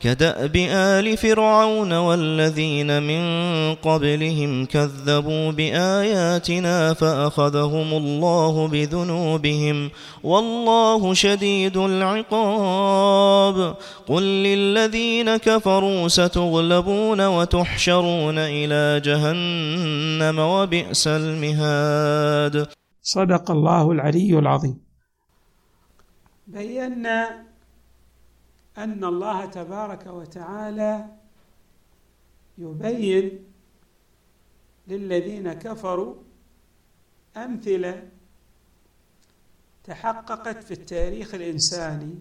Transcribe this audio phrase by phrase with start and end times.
[0.00, 3.22] كدأب آل فرعون والذين من
[3.74, 9.90] قبلهم كذبوا بآياتنا فأخذهم الله بذنوبهم
[10.22, 13.76] والله شديد العقاب.
[14.08, 22.66] قل للذين كفروا ستغلبون وتحشرون إلى جهنم وبئس المهاد.
[23.02, 24.78] صدق الله العلي العظيم.
[26.46, 27.47] بينا
[28.78, 31.08] أن الله تبارك وتعالى
[32.58, 33.44] يبين
[34.88, 36.14] للذين كفروا
[37.36, 38.08] أمثلة
[39.84, 42.14] تحققت في التاريخ الإنساني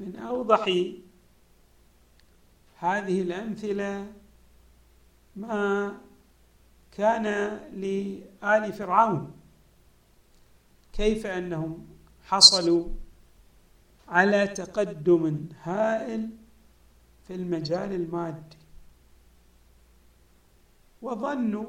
[0.00, 0.64] من أوضح
[2.78, 4.12] هذه الأمثلة
[5.36, 5.98] ما
[6.92, 7.24] كان
[7.72, 9.32] لآل فرعون.
[10.92, 11.86] كيف أنهم
[12.26, 12.88] حصلوا
[14.10, 16.30] على تقدم هائل
[17.26, 18.56] في المجال المادي.
[21.02, 21.66] وظنوا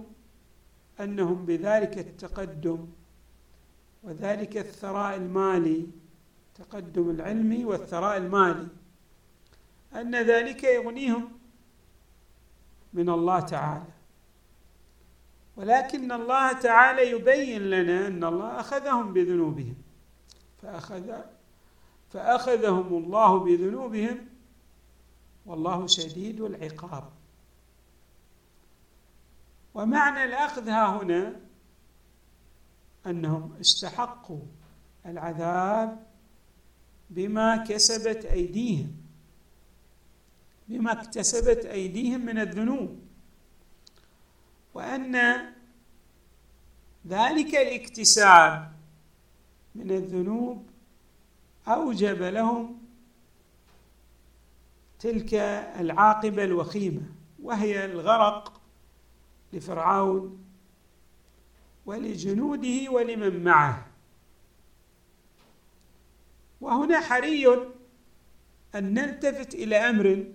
[0.99, 2.87] أنهم بذلك التقدم
[4.03, 5.87] وذلك الثراء المالي
[6.47, 8.67] التقدم العلمي والثراء المالي
[9.95, 11.29] أن ذلك يغنيهم
[12.93, 13.91] من الله تعالى.
[15.57, 19.75] ولكن الله تعالى يبين لنا أن الله أخذهم بذنوبهم
[20.61, 21.11] فأخذ
[22.13, 24.27] فأخذهم الله بذنوبهم
[25.45, 27.09] والله شديد العقاب.
[29.73, 31.39] ومعنى الأخذ ها هنا
[33.07, 34.41] أنهم استحقوا
[35.05, 36.05] العذاب
[37.09, 38.95] بما كسبت أيديهم
[40.67, 42.99] بما اكتسبت أيديهم من الذنوب.
[44.73, 45.15] وأن
[47.07, 48.71] ذلك الاكتساب
[49.75, 50.69] من الذنوب
[51.73, 52.81] أوجب لهم
[54.99, 55.33] تلك
[55.79, 57.01] العاقبة الوخيمة
[57.43, 58.61] وهي الغرق
[59.53, 60.43] لفرعون
[61.85, 63.87] ولجنوده ولمن معه.
[66.61, 67.47] وهنا حري
[68.75, 70.25] أن نلتفت إلى أمر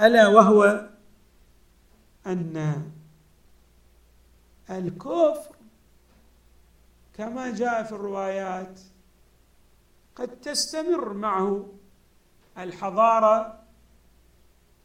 [0.00, 0.88] ألا وهو
[2.26, 2.82] أن
[4.70, 5.56] الكفر
[7.14, 8.80] كما جاء في الروايات
[10.16, 11.72] قد تستمر معه
[12.58, 13.62] الحضارة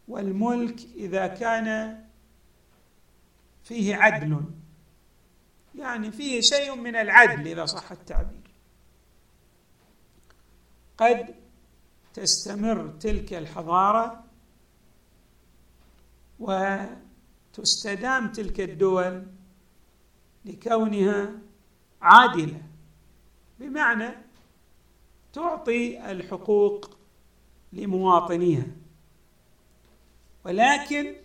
[0.08, 2.00] والملك إذا كان
[3.64, 4.46] فيه عدل.
[5.76, 8.52] يعني فيه شيء من العدل إذا صح التعبير.
[10.98, 11.36] قد
[12.14, 14.24] تستمر تلك الحضارة
[16.40, 19.28] وتستدام تلك الدول
[20.46, 21.32] لكونها
[22.02, 22.62] عادلة.
[23.60, 24.31] بمعنى
[25.34, 26.98] تعطي الحقوق
[27.74, 28.68] لمواطنيها.
[30.46, 31.16] ولكن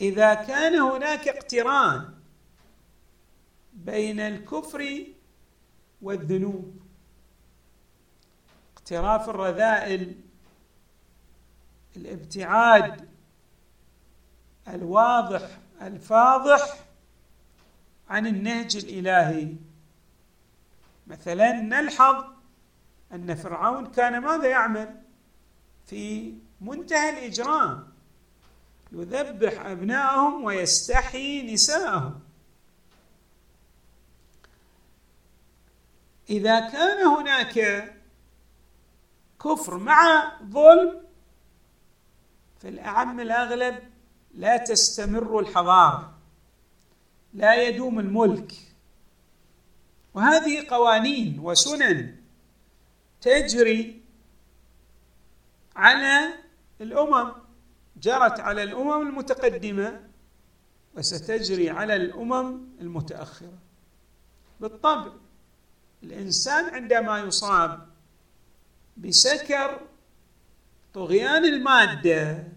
[0.00, 2.14] إذا كان هناك اقتران
[3.72, 5.06] بين الكفر
[6.02, 6.80] والذنوب
[8.76, 10.14] اقتراف الرذائل
[11.96, 13.08] الابتعاد
[14.68, 16.78] الواضح الفاضح
[18.08, 19.56] عن النهج الإلهي.
[21.06, 22.24] مثلا نلحظ
[23.12, 25.00] أن فرعون كان ماذا يعمل؟
[25.86, 27.88] في منتهى الإجرام.
[28.92, 32.20] يذبح أبنائهم ويستحيي نساءهم.
[36.30, 37.84] إذا كان هناك
[39.40, 41.00] كفر مع ظلم
[42.60, 43.78] في الأعم الأغلب
[44.34, 46.14] لا تستمر الحضارة.
[47.34, 48.73] لا يدوم الملك.
[50.14, 52.16] وهذه قوانين وسنن
[53.20, 54.02] تجري
[55.76, 56.34] على
[56.80, 57.32] الأمم
[57.96, 60.00] جرت على الأمم المتقدمة
[60.96, 63.58] وستجري على الأمم المتأخرة.
[64.60, 65.12] بالطبع
[66.02, 67.86] الإنسان عندما يصاب
[68.96, 69.80] بسكر
[70.94, 72.48] طغيان المادة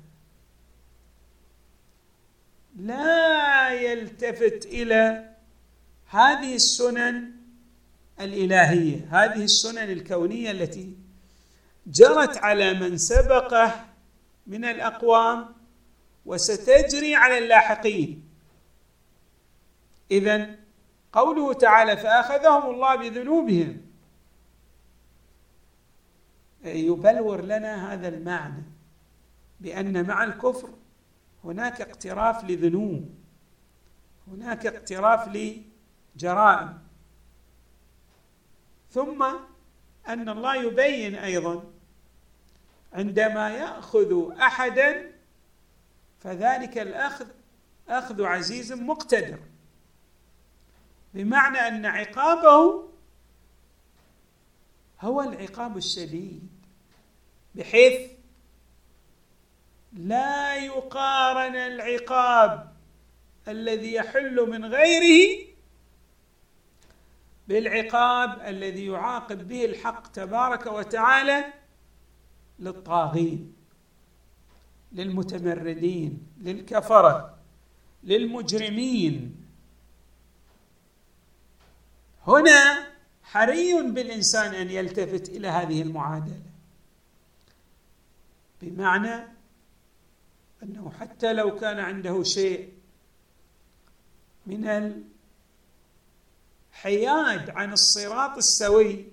[2.76, 5.36] لا يلتفت إلى
[6.08, 7.37] هذه السنن
[8.20, 9.08] الإلهية.
[9.12, 10.98] هذه السنن الكونية التي
[11.88, 13.86] جرت على من سبقه
[14.48, 15.46] من الأقوام
[16.26, 18.30] وستجري على اللاحقين.
[20.12, 20.56] اذا
[21.14, 23.82] قوله تعالى فأخذهم الله بذنوبهم.
[26.64, 28.64] يبلور لنا هذا المعنى
[29.60, 30.70] بأن مع الكفر
[31.44, 33.10] هناك اقتراف لذنوب
[34.28, 35.30] هناك اقتراف
[36.16, 36.87] لجرائم.
[38.98, 39.24] ثم
[40.08, 41.64] أن الله يبين أيضا
[42.94, 45.12] عندما يأخذ احدا
[46.20, 47.28] فذلك الأخذ
[47.90, 49.40] أخذ عزيز مقتدر.
[51.14, 52.90] بمعنى أن عقابه
[55.02, 56.50] هو العقاب الشديد
[57.56, 58.12] بحيث
[59.94, 62.74] لا يقارن العقاب
[63.48, 65.47] الذي يحل من غيره
[67.48, 71.54] بالعقاب الذي يعاقب به الحق تبارك وتعالى
[72.60, 73.54] للطاغين
[74.92, 77.38] للمتمردين للكفرة
[78.04, 79.36] للمجرمين.
[82.28, 82.88] هنا
[83.24, 86.42] حري بالإنسان أن يلتفت إلى هذه المعادلة
[88.62, 89.28] بمعنى
[90.64, 92.74] أنه حتى لو كان عنده شيء
[94.48, 95.04] من
[96.78, 99.06] الحياد عن الصراط السوي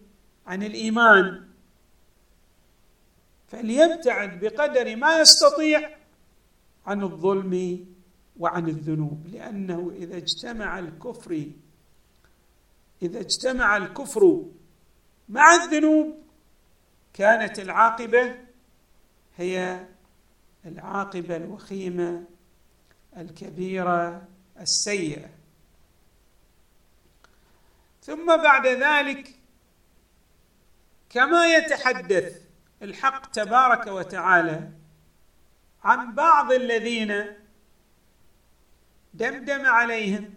[0.46, 1.44] عن الإيمان.
[3.49, 5.96] فليبتعد بقدر ما يستطيع
[6.87, 7.87] عن الظلم
[8.38, 11.46] وعن الذنوب لأنه إذا اجتمع الكفر
[13.02, 14.44] إذا اجتمع الكفر
[15.28, 16.14] مع الذنوب
[17.14, 18.34] كانت العاقبة
[19.37, 19.87] هي
[20.67, 22.25] العاقبة الوخيمة
[23.17, 24.28] الكبيرة
[24.60, 25.44] السيئة.
[28.05, 29.35] ثم بعد ذلك
[31.11, 32.43] كما يتحدث
[32.83, 34.71] الحق تبارك وتعالى
[35.85, 37.27] عن بعض الذين
[39.15, 40.35] دمدم عليهم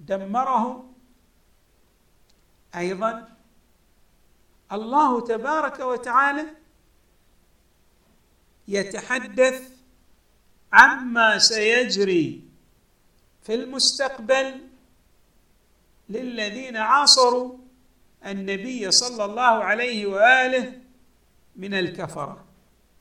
[0.00, 0.94] دمرهم.
[2.76, 3.36] أيضا
[4.72, 6.46] الله تبارك وتعالى
[8.68, 9.70] يتحدث
[10.72, 12.44] عما سيجري
[13.42, 14.71] في المستقبل
[16.12, 17.58] للذين عاصروا
[18.26, 20.64] النبي صلى الله عليه وآله
[21.56, 22.44] من الكفرة.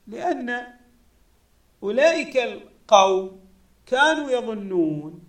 [0.07, 0.67] لأن
[1.83, 3.39] أولئك القوم
[3.85, 5.23] كانوا يظنون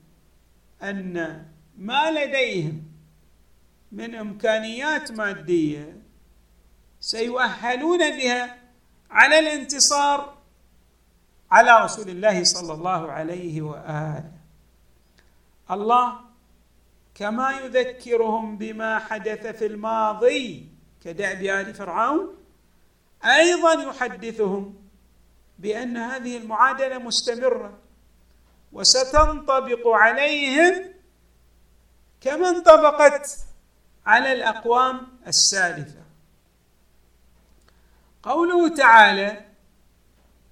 [0.83, 1.47] أن
[1.79, 2.83] ما لديهم
[3.93, 6.03] من إمكانيات مادية
[7.01, 8.59] سيؤهلون بها
[9.11, 10.39] على الانتصار
[11.51, 14.33] على رسول الله صلى الله عليه وآله.
[15.71, 16.32] الله
[17.15, 20.69] كما يذكرهم بما حدث في الماضي
[21.05, 22.37] كدأب آل فرعون
[23.25, 24.75] أيضا يحدثهم
[25.59, 27.79] بأن هذه المعادلة مستمرة
[28.73, 30.95] وستنطبق عليهم
[32.21, 33.39] كما انطبقت
[34.07, 36.03] على الأقوام السالفة.
[38.23, 39.45] قوله تعالى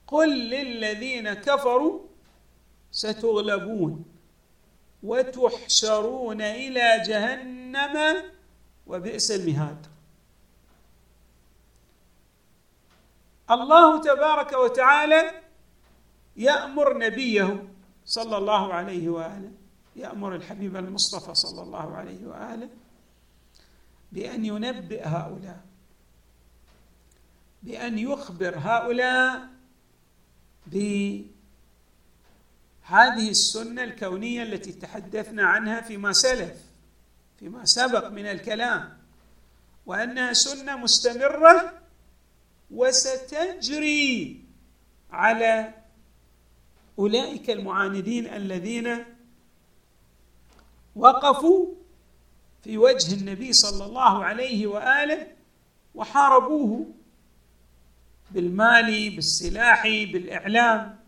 [0.07, 2.01] قل للذين كفروا
[2.91, 4.05] ستغلبون
[5.03, 8.23] وتحشرون إلى جهنم
[8.87, 9.87] وبئس المهاد.
[13.51, 15.43] الله تبارك وتعالى
[16.37, 17.69] يأمر نبيه
[18.05, 19.53] صلى الله عليه وآله
[19.97, 22.69] يأمر الحبيب المصطفى صلى الله عليه وآله
[24.13, 25.61] بأن ينبئ هؤلاء
[27.63, 29.49] بأن يخبر هؤلاء
[32.91, 36.53] بهذه السنة الكونية التي تحدثنا عنها فيما سلف
[37.39, 38.99] فيما سبق من الكلام
[39.87, 41.73] وأنها سنة مستمرة
[42.71, 44.45] وستجري
[45.11, 45.75] على
[46.99, 49.05] أولئك المعاندين الذين
[50.97, 51.75] وقفوا
[52.63, 55.27] في وجه النبي صلى الله عليه وآله
[55.95, 56.87] وحاربوه
[58.31, 61.00] بالمال بالسلاح بالإعلام.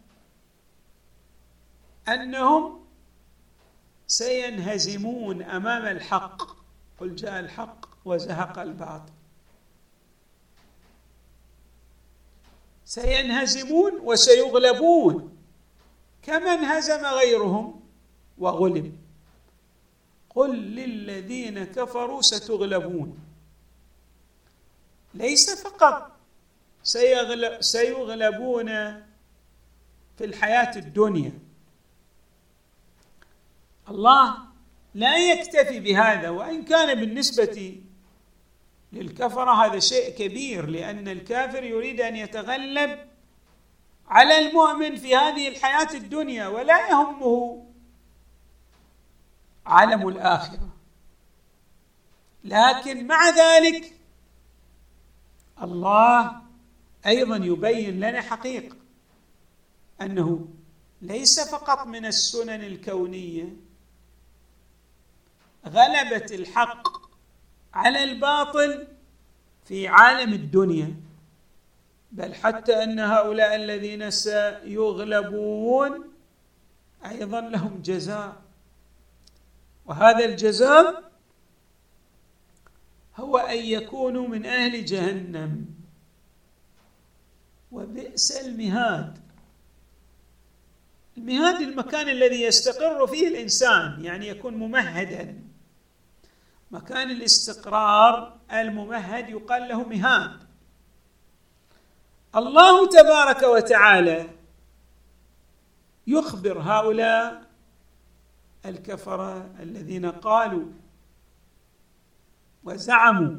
[2.08, 2.84] أنهم
[4.06, 6.42] سينهزمون أمام الحق.
[7.00, 9.12] قل جاء الحق وزهق الباطل.
[12.84, 15.36] سينهزمون وسيغلبون.
[16.22, 17.80] كما انهزم غيرهم
[18.38, 18.98] وغلب.
[20.30, 23.18] قل للذين كفروا ستغلبون.
[25.14, 26.10] ليس فقط
[26.82, 28.66] سيغلب سيغلبون
[30.18, 31.32] في الحياة الدنيا.
[33.88, 34.36] الله
[34.94, 37.82] لا يكتفي بهذا وإن كان بالنسبة
[38.92, 43.08] للكفرة هذا شيء كبير لأن الكافر يريد أن يتغلب
[44.08, 47.66] على المؤمن في هذه الحياة الدنيا ولا يهمه
[49.66, 50.68] عالم الآخرة.
[52.44, 53.92] لكن مع ذلك
[55.62, 56.42] الله
[57.06, 58.76] أيضا يبين لنا حقيقة
[60.00, 60.48] أنه
[61.02, 63.56] ليس فقط من السنن الكونية
[65.66, 66.88] غلبه الحق
[67.74, 68.86] على الباطل
[69.64, 70.94] في عالم الدنيا.
[72.12, 76.04] بل حتى أن هؤلاء الذين سيغلبون
[77.06, 78.42] أيضا لهم جزاء.
[79.86, 81.12] وهذا الجزاء
[83.16, 85.66] هو أن يكونوا من أهل جهنم.
[87.72, 89.18] وبئس المهاد.
[91.16, 95.51] المهاد المكان الذي يستقر فيه الإنسان يعني يكون ممهدا.
[96.72, 100.42] مكان الاستقرار الممهد يقال له مهاد.
[102.36, 104.30] الله تبارك وتعالى
[106.06, 107.42] يخبر هؤلاء
[108.66, 110.64] الكفرة الذين قالوا
[112.64, 113.36] وزعموا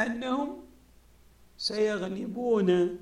[0.00, 0.64] أنهم
[1.56, 2.98] سيغلبون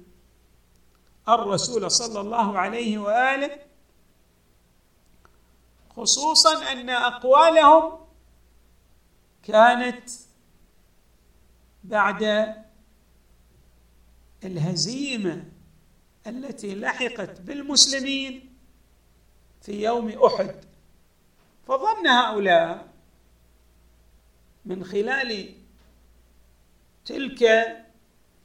[1.28, 3.58] الرسول صلى الله عليه وآله
[5.96, 8.03] خصوصا أن أقوالهم
[9.44, 10.10] كانت
[11.84, 12.54] بعد
[14.44, 15.44] الهزيمة
[16.26, 18.54] التي لحقت بالمسلمين
[19.62, 20.64] في يوم أحد.
[21.66, 22.88] فظن هؤلاء
[24.64, 25.54] من خلال
[27.04, 27.44] تلك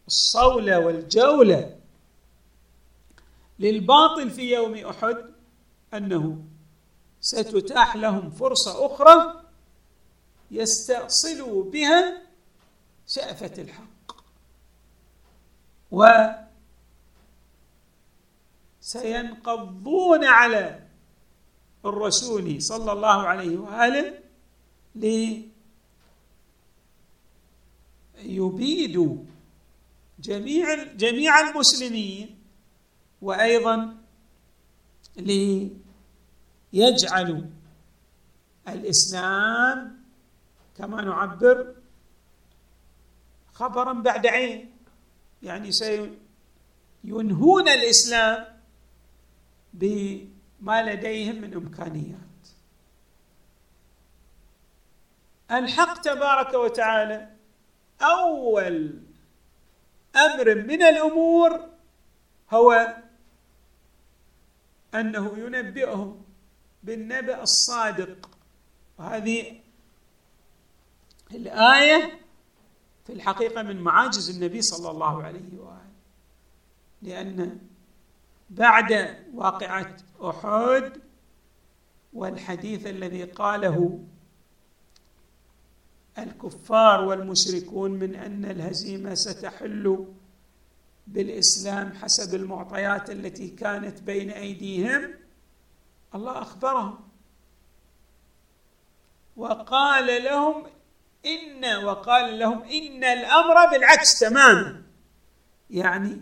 [0.07, 1.79] الصولة والجولة
[3.59, 5.17] للباطل في يوم أحد
[5.93, 6.43] أنه
[7.21, 9.38] ستتاح لهم فرصة أخرى
[10.51, 12.21] يستأصلوا بها
[13.07, 13.89] شأفة الحق.
[15.91, 16.05] و
[18.81, 20.87] سينقضون على
[21.85, 24.19] الرسول صلى الله عليه وآله
[28.23, 29.17] ليبيدوا
[30.19, 32.37] جميع جميع المسلمين
[33.21, 33.97] وأيضا
[36.73, 37.41] ليجعلوا
[38.67, 39.98] الإسلام
[40.79, 41.75] كما نعبر
[43.53, 44.75] خبرا بعد عين.
[45.43, 48.61] يعني سينهون الإسلام
[49.73, 52.19] بما لديهم من إمكانيات.
[55.51, 57.35] الحق تبارك وتعالى
[58.01, 58.99] أول
[60.15, 61.69] أمر من الأمور
[62.51, 62.95] هو
[64.95, 66.25] أنه ينبئهم
[66.83, 68.29] بالنبأ الصادق.
[68.97, 69.61] وهذه
[71.31, 72.19] الآية
[73.05, 75.89] في الحقيقة من معاجز النبي صلى الله عليه وآله.
[77.01, 77.59] لأن
[78.49, 81.01] بعد واقعة أحد
[82.13, 84.03] والحديث الذي قاله
[86.17, 90.05] الكفار والمشركون من أن الهزيمة ستحل
[91.07, 95.13] بالإسلام حسب المعطيات التي كانت بين أيديهم
[96.15, 96.99] الله أخبرهم.
[99.37, 100.65] وقال لهم
[101.25, 104.81] إن وقال لهم إن الأمر بالعكس تماما.
[105.69, 106.21] يعني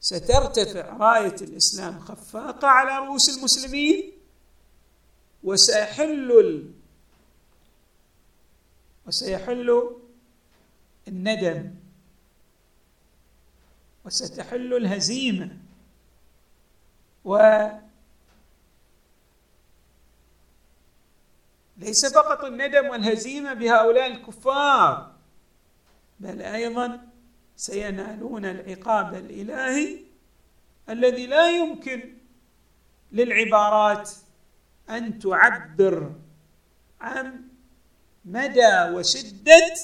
[0.00, 4.12] سترتفع راية الإسلام خفاقة على رؤوس المسلمين
[5.44, 6.70] وسيحل ال...
[9.06, 9.90] وسيحل
[11.08, 11.74] الندم
[14.04, 15.56] وستحل الهزيمة
[17.24, 17.66] و
[21.86, 25.12] ليس فقط الندم والهزيمة بهؤلاء الكفار.
[26.20, 27.08] بل أيضا
[27.56, 29.98] سينالون العقاب الإلهي
[30.88, 32.14] الذي لا يمكن
[33.12, 34.10] للعبارات
[34.90, 36.12] أن تعبر
[37.00, 37.42] عن
[38.24, 39.74] مدى وشدة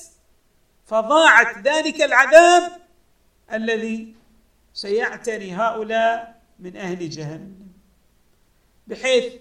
[0.86, 2.72] فظاعة ذلك العذاب
[3.52, 4.14] الذي
[4.74, 7.68] سيعتري هؤلاء من أهل جهنم.
[8.86, 9.32] بحيث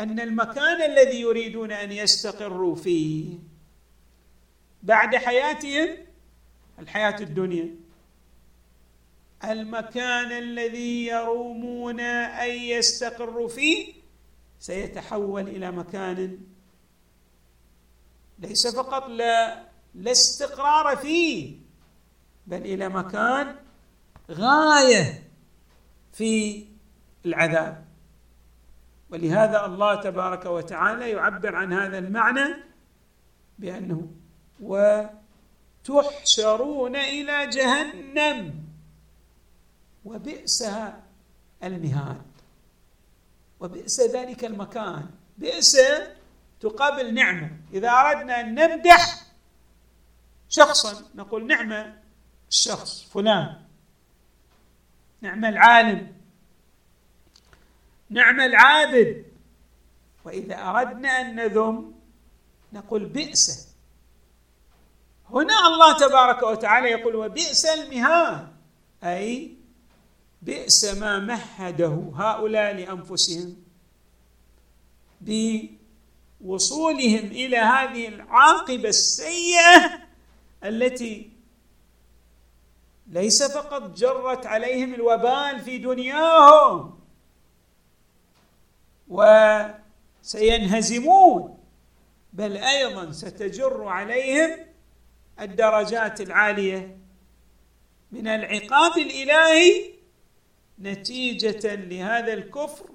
[0.00, 3.38] أن المكان الذي يريدون أن يستقروا فيه
[4.82, 5.96] بعد حياتهم
[6.78, 7.74] الحياة الدنيا.
[9.44, 13.94] المكان الذي يرومون أن يستقروا فيه
[14.58, 16.38] سيتحول إلى مكان
[18.38, 19.64] ليس فقط لا
[19.94, 21.56] لا استقرار فيه
[22.46, 23.56] بل إلى مكان
[24.30, 25.30] غاية
[26.12, 26.64] في
[27.26, 27.87] العذاب.
[29.10, 32.54] ولهذا الله تبارك وتعالى يعبر عن هذا المعنى
[33.58, 34.08] بأنه
[35.88, 38.64] وتحشرون إلى جهنم
[40.04, 40.70] وبئس
[41.62, 42.22] المهاد.
[43.60, 45.10] وبئس ذلك المكان.
[45.38, 45.78] بئس
[46.60, 47.50] تقابل نعمة.
[47.72, 49.22] إذا أردنا أن نمدح
[50.48, 51.96] شخصا نقول نعمة
[52.48, 53.56] الشخص فلان.
[55.20, 56.17] نعم العالم.
[58.10, 59.24] نعم العابد.
[60.24, 61.94] وإذا أردنا أن نذم
[62.72, 63.68] نقول بئس.
[65.30, 68.48] هنا الله تبارك وتعالى يقول وبئس المهاد
[69.04, 69.54] أي
[70.42, 73.56] بئس ما مهده هؤلاء لأنفسهم
[76.40, 80.00] بوصولهم إلى هذه العاقبة السيئة
[80.64, 81.30] التي
[83.06, 86.97] ليس فقط جرت عليهم الوبال في دنياهم.
[90.24, 91.58] وسينهزمون.
[92.32, 94.50] بل أيضا ستجر عليهم
[95.40, 96.96] الدرجات العالية.
[98.12, 99.84] من العقاب الإلهي
[100.78, 102.90] نتيجة لهذا الكفر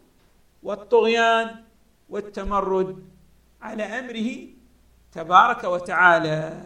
[0.63, 1.63] والطغيان
[2.09, 3.03] والتمرد
[3.61, 4.47] على أمره
[5.11, 6.61] تبارك وتعالى.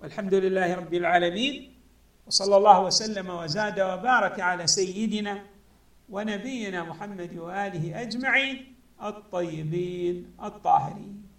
[0.00, 1.76] والحمد لله رب العالمين.
[2.26, 5.49] وصلى الله وسلم وزاد وبارك على سيدنا
[6.10, 11.29] ونبينا محمد وآله أجمعين الطيبين الطاهرين.